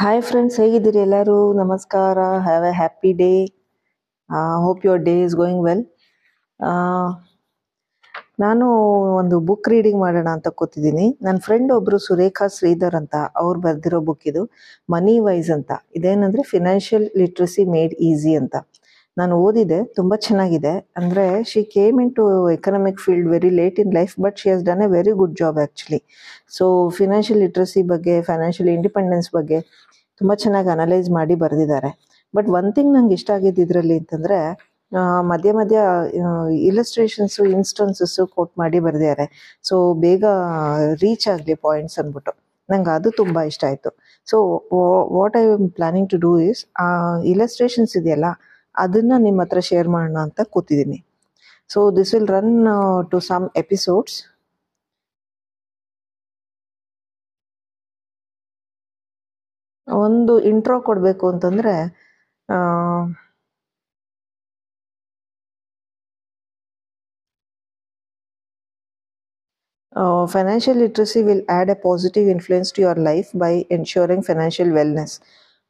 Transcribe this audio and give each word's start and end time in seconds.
Hi 0.00 0.20
friends 0.26 0.56
ಹೇಗಿದ್ದೀರಿ 0.60 0.98
ಎಲ್ಲರೂ? 1.04 1.36
ನಮಸ್ಕಾರ. 1.60 2.18
Have 2.44 2.64
a 2.68 2.70
happy 2.80 3.10
day 3.20 3.30
hope 4.64 4.82
your 4.86 5.00
day 5.08 5.14
is 5.24 5.34
going 5.40 5.62
well 5.66 5.82
ನಾನು 8.44 8.66
ಒಂದು 9.20 9.36
ಬುಕ್ 9.48 9.68
ರೀಡಿಂಗ್ 9.74 10.00
ಮಾಡೋಣ 10.04 10.28
ಅಂತ 10.36 10.50
ಕೂತಿದ್ದೀನಿ. 10.60 11.06
ನನ್ನ 11.26 11.38
ಫ್ರೆಂಡ್ 11.46 11.72
ಒಬ್ಬರು 11.78 11.98
ಸುರೇಖಾ 12.06 12.46
ಶ್ರೀಧರ್ 12.58 12.96
ಅಂತ. 13.00 13.14
ಅವ್ರು 13.42 13.58
ಬರೆದಿರೋ 13.66 14.00
ಬುಕ್ 14.10 14.26
ಇದು 14.32 14.44
ಮನಿ 14.94 15.16
ವೈಸ್ 15.26 15.50
ಅಂತ. 15.56 15.70
ಇದೇನಂದ್ರೆ 16.00 16.44
ಫಿನಾನ್ಷಿಯಲ್ 16.52 17.08
ಲಿಟ್ರಸಿ 17.22 17.64
ಮೇಡ್ 17.74 17.96
ಈಸಿ 18.10 18.34
ಅಂತ. 18.42 18.56
ನಾನು 19.20 19.34
ಓದಿದೆ, 19.44 19.78
ತುಂಬ 19.98 20.12
ಚೆನ್ನಾಗಿದೆ. 20.26 20.72
ಅಂದರೆ 20.98 21.24
she 21.50 21.60
came 21.74 21.96
into 22.18 22.24
economic 22.56 22.98
field 23.04 23.28
very 23.34 23.50
late 23.60 23.78
in 23.82 23.92
life 23.98 24.14
but 24.24 24.36
she 24.42 24.48
has 24.52 24.64
done 24.68 24.82
a 24.86 24.88
very 24.96 25.12
good 25.20 25.36
job 25.42 25.58
actually 25.62 26.00
so 26.56 26.64
financial 26.98 27.40
literacy 27.44 27.82
ಬಗ್ಗೆ 27.92 28.14
ಫೈನಾನ್ಷಿಯಲ್ 28.30 28.70
ಇಂಡಿಪೆಂಡೆನ್ಸ್ 28.76 29.30
ಬಗ್ಗೆ 29.38 29.58
ತುಂಬ 30.20 30.32
ಚೆನ್ನಾಗಿ 30.42 30.70
ಅನಲೈಸ್ 30.76 31.08
ಮಾಡಿ 31.18 31.34
ಬರೆದಿದ್ದಾರೆ. 31.44 31.90
ಬಟ್ 32.36 32.48
ಒನ್ 32.58 32.68
ಥಿಂಗ್ 32.76 32.90
ನಂಗೆ 32.96 33.14
ಇಷ್ಟ 33.18 33.30
ಆಗಿದ್ದು 33.36 33.62
ಇದರಲ್ಲಿ 33.66 33.96
ಅಂತಂದರೆ 34.02 34.38
ಮಧ್ಯ 35.30 35.50
ಮಧ್ಯ 35.58 35.78
ಇಲಸ್ಟ್ರೇಷನ್ಸು 36.68 37.42
ಇನ್ಸ್ಟನ್ಸಸ್ಸು 37.56 38.22
ಕೋಟ್ 38.34 38.52
ಮಾಡಿ 38.60 38.78
ಬರೆದಿದ್ದಾರೆ. 38.86 39.26
ಸೊ 39.68 39.74
ಬೇಗ 40.04 40.24
ರೀಚ್ 41.02 41.26
ಆಗಲಿ 41.32 41.54
ಪಾಯಿಂಟ್ಸ್ 41.66 41.96
ಅಂದ್ಬಿಟ್ಟು. 42.02 42.32
ನಂಗೆ 42.68 42.90
ಅದು 42.96 43.08
ತುಂಬ 43.20 43.38
ಇಷ್ಟ 43.50 43.62
ಆಯಿತು. 43.68 43.90
So 44.30 44.36
what 45.18 45.36
I 45.40 45.44
am 45.56 45.66
planning 45.78 46.08
to 46.12 46.18
do 46.26 46.32
is 46.50 46.62
illustrations 47.32 47.94
ಇದೆಯಲ್ಲ 48.00 48.28
ಅದನ್ನು 48.78 49.16
ನಿಮ್ಮ 49.26 49.40
ಹತ್ರ 49.44 49.60
ಶೇರ್ 49.70 49.88
ಮಾಡೋಣ 49.96 50.18
ಅಂತ 50.26 50.40
ಕೂತಿದ್ದೀನಿ. 50.54 50.98
So 51.70 51.80
this 51.98 52.12
will 52.16 52.30
run 52.36 52.54
to 53.12 53.18
some 53.30 53.46
episodes 53.64 54.16
ಒಂದು 59.88 60.34
ಇಂಟ್ರೋ 60.50 60.76
ಕೊಡಬೇಕು 60.88 61.26
ಅಂತಂದರೆ 61.32 61.74
financial 70.32 70.80
literacy 70.82 71.20
will 71.28 71.44
add 71.50 71.70
a 71.70 71.76
positive 71.84 72.26
influence 72.34 72.70
to 72.76 72.80
your 72.84 73.00
life 73.10 73.30
by 73.44 73.52
ensuring 73.78 74.24
financial 74.26 74.72
wellness 74.72 75.14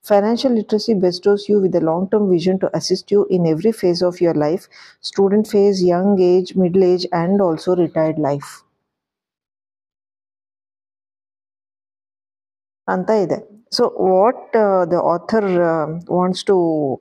Financial 0.08 0.52
literacy 0.52 0.94
bestows 0.96 1.48
you 1.48 1.62
with 1.62 1.76
a 1.76 1.82
long 1.82 2.10
term 2.10 2.30
vision 2.30 2.60
to 2.60 2.70
assist 2.76 3.10
you 3.10 3.26
in 3.28 3.46
every 3.46 3.72
phase 3.72 4.02
of 4.02 4.20
your 4.20 4.34
life 4.36 4.68
student 5.02 5.48
phase, 5.48 5.82
young 5.84 6.20
age, 6.22 6.56
middle 6.56 6.84
age, 6.84 7.06
and 7.14 7.42
also 7.42 7.76
retired 7.76 8.20
life. 8.20 8.52
ಅಂತ 12.88 13.12
ಇದೆ 13.26 13.38
so 13.78 13.84
what 14.08 14.56
the 14.92 14.98
author 15.12 15.48
wants 16.16 16.44
to 16.50 16.56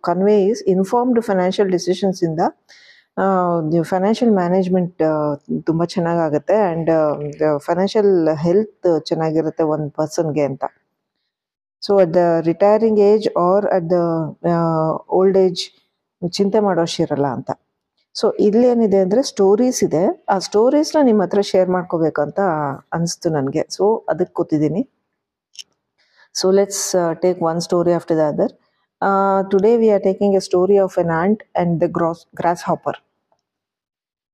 convey 0.08 0.36
is 0.50 0.62
informed 0.74 1.20
financial 1.28 1.70
ಡಿಸಿಷನ್ಸಿಂದ 1.76 2.40
financial 3.92 4.32
management 4.38 5.02
ತುಂಬ 5.70 5.84
ಚೆನ್ನಾಗಾಗುತ್ತೆ 5.94 6.56
and 6.68 6.92
financial 7.66 8.12
health 8.44 8.88
ಚೆನ್ನಾಗಿರುತ್ತೆ 9.10 9.66
ಒಂದು 9.74 9.90
ಪರ್ಸನ್ಗೆ 10.00 10.44
ಅಂತ 10.50 10.64
So 11.87 11.93
at 12.03 12.11
the 12.17 12.23
retiring 12.49 12.99
age 13.11 13.27
or 13.45 13.65
at 13.77 13.87
the 13.93 13.97
old 15.19 15.37
age 15.43 15.63
ಚಿಂತೆ 16.37 16.59
ಮಾಡೋಷ್ಟಿರಲ್ಲ 16.67 17.27
ಅಂತ. 17.37 17.49
ಸೊ 18.15 18.27
ಇಲ್ಲೇನಿದೆ 18.47 18.99
ಅಂದರೆ 19.05 19.21
ಸ್ಟೋರೀಸ್ 19.31 19.79
ಇದೆ. 19.87 20.03
ಆ 20.33 20.37
ಸ್ಟೋರೀಸ್ನ 20.47 21.01
ನಿಮ್ಮ 21.09 21.21
ಹತ್ರ 21.25 21.41
ಶೇರ್ 21.51 21.69
ಮಾಡ್ಕೋಬೇಕಂತ 21.75 22.39
ಅನಿಸ್ತು 22.97 23.31
ನನಗೆ. 23.37 23.63
ಸೊ 23.77 23.83
ಅದಕ್ಕೆ 24.13 24.35
ಕೂತಿದ್ದೀನಿ 24.39 24.83
so 26.35 26.47
let's 26.59 26.85
take 27.25 27.41
one 27.49 27.61
story 27.67 27.93
after 27.99 28.17
the 28.21 28.25
other 28.33 28.53
today 29.51 29.73
we 29.81 29.89
are 29.97 30.05
taking 30.09 30.37
a 30.41 30.43
story 30.49 30.79
of 30.85 30.97
an 31.03 31.13
ant 31.23 31.43
and 31.49 31.75
the 31.83 31.89
grass 31.99 32.23
grasshopper 32.69 32.99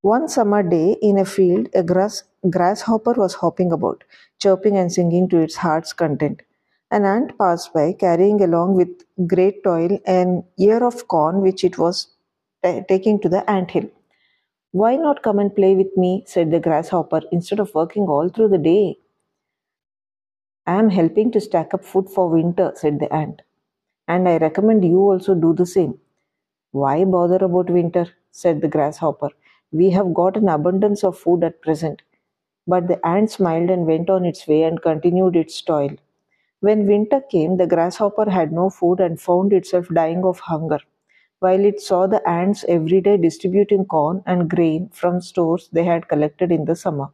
One 0.03 0.27
summer 0.27 0.61
day 0.63 0.97
in 1.01 1.17
a 1.17 1.23
field, 1.23 1.69
a 1.73 1.81
grass, 1.81 2.15
grasshopper 2.55 3.13
was 3.13 3.35
hopping 3.35 3.71
about, 3.71 3.99
chirping 4.41 4.77
and 4.77 4.91
singing 4.91 5.29
to. 5.29 5.47
An 6.93 7.03
ant 7.03 7.37
passed 7.37 7.73
by, 7.73 7.91
carrying 7.91 8.41
along 8.41 8.75
with 8.75 9.03
great 9.27 9.65
toil 9.65 9.99
an 10.05 10.45
ear 10.57 10.81
of 10.81 11.09
corn 11.09 11.41
which 11.41 11.65
it 11.65 11.77
was 11.77 12.07
ta- 12.63 12.83
taking 12.87 13.19
to 13.19 13.27
the 13.27 13.43
ant 13.51 13.71
hill. 13.71 13.89
Why 14.71 14.95
not 14.95 15.23
come 15.23 15.39
and 15.39 15.55
play 15.55 15.75
with 15.75 15.97
me? 15.97 16.23
said 16.27 16.51
the 16.51 16.61
grasshopper, 16.61 17.23
instead 17.31 17.59
of 17.59 17.75
working 17.75 18.03
all 18.07 18.29
through 18.29 18.49
the 18.49 18.57
day. 18.59 18.97
I 20.67 20.75
am 20.77 20.89
helping 20.89 21.31
to 21.31 21.39
stack 21.39 21.73
up 21.73 21.85
food 21.85 22.09
for 22.09 22.27
winter, 22.27 22.73
said 22.75 22.99
the 22.99 23.13
ant, 23.13 23.43
and 24.07 24.27
I 24.29 24.37
recommend 24.37 24.83
you 24.85 24.99
also 24.99 25.35
do 25.35 25.53
the 25.53 25.65
same. 25.65 25.99
Why 26.71 27.05
bother 27.05 27.45
about 27.45 27.69
winter? 27.69 28.07
said 28.31 28.61
the 28.61 28.69
grasshopper. 28.69 29.29
We 29.71 29.91
have 29.91 30.13
got 30.13 30.37
an 30.37 30.49
abundance 30.49 31.03
of 31.03 31.17
food 31.17 31.43
at 31.43 31.61
present. 31.61 32.03
But 32.67 32.87
the 32.87 33.05
ant 33.05 33.31
smiled 33.31 33.69
and 33.69 33.87
went 33.87 34.09
on 34.09 34.25
its 34.25 34.47
way 34.47 34.63
and 34.63 34.81
continued 34.81 35.35
its 35.35 35.61
toil. 35.61 35.97
When 36.62 36.86
winter 36.86 37.20
came, 37.20 37.56
the 37.56 37.66
grasshopper 37.66 38.28
had 38.30 38.52
no 38.52 38.68
food 38.70 39.00
and 39.00 39.20
found 39.20 39.52
itself 39.52 39.86
dying 39.92 40.24
of 40.24 40.40
hunger, 40.40 40.80
while 41.42 41.64
it 41.64 41.80
saw 41.80 42.06
the 42.06 42.20
ants 42.28 42.64
every 42.68 43.00
day 43.00 43.16
distributing 43.16 43.84
corn 43.86 44.22
and 44.26 44.50
grain 44.50 44.88
from 44.90 45.20
stores 45.20 45.68
they 45.72 45.84
had 45.84 46.08
collected 46.08 46.50
in 46.50 46.64
the 46.64 46.76
summer. 46.76 47.08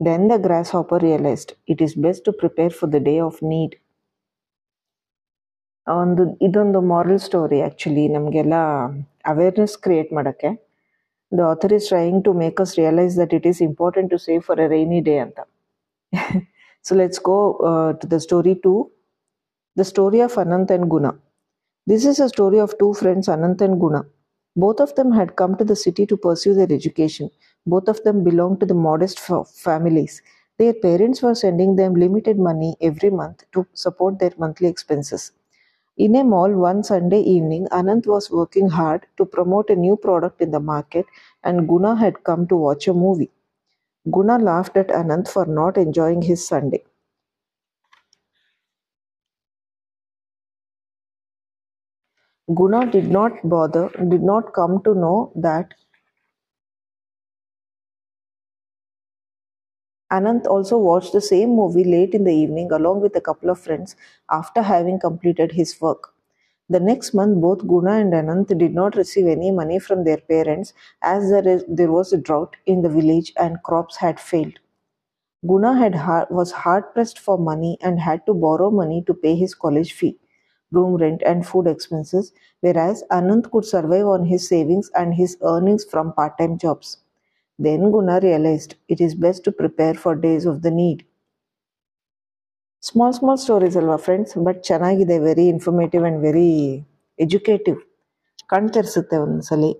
Then 0.00 0.28
the 0.28 0.38
grasshopper 0.38 0.98
realized 0.98 1.54
it 1.66 1.80
is 1.80 1.94
best 1.96 2.24
to 2.24 2.32
prepare 2.32 2.70
for 2.70 2.88
the 2.88 3.00
day 3.00 3.20
of 3.20 3.40
need. 3.54 3.72
ಒಂದು 5.86 6.22
ಇದೊಂದು 6.46 6.80
moral 6.90 7.18
story 7.24 7.58
actually 7.64 8.04
ನಮಗೆಲ್ಲ 8.14 8.54
awareness 9.32 9.74
create 9.84 10.12
ಮಾಡೋಕ್ಕೆ 10.18 10.50
the 11.32 11.40
author 11.50 11.74
is 11.78 11.88
trying 11.90 12.22
to 12.26 12.32
make 12.42 12.60
us 12.64 12.72
realise 12.80 13.14
that 13.20 13.34
it 13.38 13.46
is 13.50 13.60
important 13.68 14.10
to 14.14 14.18
save 14.26 14.42
for 14.46 14.60
A 14.64 14.68
rainy 14.74 15.00
day 15.08 15.16
ಅಂತ 15.24 15.40
So 16.81 16.95
let's 16.95 17.19
go 17.19 17.55
uh, 17.57 17.93
to 17.93 18.07
the 18.07 18.19
story 18.19 18.55
two 18.61 18.91
the 19.75 19.85
story 19.85 20.21
of 20.21 20.33
Anant 20.35 20.69
and 20.71 20.89
Guna. 20.89 21.15
This 21.87 22.05
is 22.05 22.19
a 22.19 22.29
story 22.29 22.59
of 22.59 22.77
two 22.79 22.93
friends, 22.93 23.27
Anant 23.27 23.61
and 23.61 23.79
Guna. 23.79 24.05
Both 24.55 24.79
of 24.81 24.95
them 24.95 25.11
had 25.11 25.35
come 25.35 25.55
to 25.57 25.63
the 25.65 25.75
city 25.75 26.05
to 26.07 26.17
pursue 26.17 26.53
their 26.53 26.71
education. 26.71 27.31
Both 27.67 27.87
of 27.89 28.03
them 28.03 28.23
belonged 28.23 28.59
to 28.61 28.65
the 28.67 28.73
modest 28.75 29.19
families. 29.19 30.21
Their 30.59 30.73
parents 30.73 31.21
were 31.23 31.35
sending 31.35 31.75
them 31.77 31.95
limited 31.95 32.39
money 32.39 32.77
every 32.81 33.09
month 33.11 33.45
to 33.53 33.65
support 33.73 34.19
their 34.19 34.33
monthly 34.37 34.67
expenses. 34.67 35.31
In 35.97 36.15
a 36.15 36.23
mall 36.23 36.51
one 36.53 36.83
Sunday 36.83 37.21
evening, 37.21 37.67
Anant 37.71 38.07
was 38.07 38.31
working 38.31 38.69
hard 38.69 39.07
to 39.17 39.25
promote 39.25 39.69
a 39.69 39.75
new 39.75 39.97
product 39.97 40.41
in 40.41 40.51
the 40.51 40.59
market, 40.59 41.05
and 41.43 41.67
Guna 41.67 41.95
had 41.95 42.23
come 42.23 42.47
to 42.47 42.57
watch 42.57 42.87
a 42.87 42.93
movie. 42.93 43.31
Guna 44.11 44.37
laughed 44.37 44.75
at 44.75 44.89
Anant 44.89 45.29
for 45.29 45.45
not 45.45 45.77
enjoying 45.77 46.23
his 46.23 46.45
Sunday. 46.45 46.83
Guna 52.53 52.85
did 52.91 53.07
not 53.09 53.31
bother, 53.47 53.87
did 54.09 54.21
not 54.23 54.51
come 54.53 54.83
to 54.83 54.93
know 54.93 55.31
that 55.37 55.73
Anant 60.11 60.45
also 60.45 60.77
watched 60.77 61.13
the 61.13 61.21
same 61.21 61.51
movie 61.55 61.83
late 61.83 62.13
in 62.13 62.23
the 62.25 62.31
evening 62.31 62.71
along 62.71 63.01
with 63.01 63.15
a 63.15 63.21
couple 63.21 63.49
of 63.49 63.57
friends 63.59 63.95
after 64.29 64.61
having 64.61 64.99
completed 64.99 65.53
his 65.53 65.81
work. 65.81 66.13
The 66.69 66.79
next 66.79 67.13
month, 67.13 67.41
both 67.41 67.67
Guna 67.67 67.91
and 67.93 68.13
Anant 68.13 68.57
did 68.57 68.73
not 68.73 68.95
receive 68.95 69.27
any 69.27 69.51
money 69.51 69.77
from 69.77 70.05
their 70.05 70.17
parents 70.17 70.73
as 71.01 71.29
there, 71.29 71.91
was 71.91 72.13
a 72.13 72.17
drought 72.17 72.55
in 72.65 72.81
the 72.81 72.89
village 72.89 73.33
and 73.35 73.61
crops 73.63 73.97
had 73.97 74.19
failed. 74.21 74.59
Guna 75.45 75.73
had 75.75 75.95
was 76.31 76.51
hard 76.51 76.93
pressed 76.93 77.19
for 77.19 77.37
money 77.37 77.77
and 77.81 77.99
had 77.99 78.25
to 78.25 78.33
borrow 78.33 78.71
money 78.71 79.03
to 79.05 79.13
pay 79.13 79.35
his 79.35 79.53
college 79.53 79.91
fee, 79.91 80.17
room 80.71 80.95
rent, 80.95 81.21
and 81.25 81.45
food 81.45 81.67
expenses, 81.67 82.31
whereas 82.61 83.03
Anant 83.11 83.51
could 83.51 83.65
survive 83.65 84.07
on 84.07 84.25
his 84.25 84.47
savings 84.47 84.89
and 84.95 85.15
his 85.15 85.37
earnings 85.41 85.83
from 85.83 86.13
part 86.13 86.37
time 86.37 86.57
jobs. 86.57 86.99
Then 87.59 87.91
Guna 87.91 88.21
realized 88.23 88.75
it 88.87 89.01
is 89.01 89.15
best 89.15 89.43
to 89.45 89.51
prepare 89.51 89.95
for 89.95 90.15
days 90.15 90.45
of 90.45 90.61
the 90.61 90.71
need. 90.71 91.05
Small 92.82 93.14
small 93.14 93.38
stories 93.38 93.76
ಅಲ್ವಾ 93.76 93.96
friends 94.04 94.34
but 94.46 94.60
ಚೆನ್ನಾಗಿದೆ 94.64 95.16
very 95.20 95.46
informative 95.48 96.02
and 96.04 96.20
very 96.22 96.48
educative 97.18 97.78
ಕಣ್ 98.50 98.68
ತೆರೆಸುತ್ತೆ 98.70 99.16
ಒಂದ್ಸಲಿ 99.16 99.72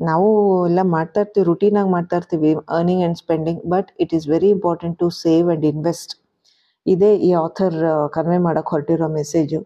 ನಾವು 0.00 0.28
ಎಲ್ಲ 0.66 0.80
ಮಾಡ್ತಾ 0.90 1.20
ಇರ್ತೀವಿ 1.20 1.44
ರುಟೀನಾಗಿ 1.44 1.90
ಮಾಡ್ತಾ 1.90 2.16
ಇರ್ತೀವಿ 2.16 2.50
earning 2.74 3.02
and 3.02 3.18
spending 3.18 3.60
but 3.66 3.88
it 4.00 4.12
is 4.14 4.26
very 4.28 4.50
important 4.50 4.96
to 4.98 5.08
save 5.18 5.46
and 5.48 5.66
invest 5.66 6.12
ಇದೇ 6.86 7.10
ಈ 7.20 7.30
ಆಥರ್ 7.36 7.76
ಕನ್ವೆ 8.12 8.38
ಮಾಡೋಕ್ಕೆ 8.46 8.70
ಹೊರಟಿರೋ 8.70 9.08
message 9.16 9.60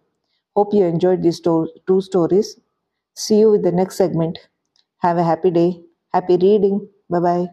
hope 0.56 0.72
you 0.74 0.82
enjoyed 0.88 1.22
the 1.24 1.32
stove 1.32 1.52
two 1.88 1.96
stories 2.00 2.50
see 3.16 3.36
you 3.40 3.48
with 3.50 3.64
the 3.64 3.72
next 3.74 3.98
segment 3.98 4.38
have 5.02 5.18
a 5.18 5.26
happy 5.30 5.50
day 5.50 5.66
happy 6.14 6.36
reading 6.46 6.80
bye 7.12 7.20
bye 7.22 7.44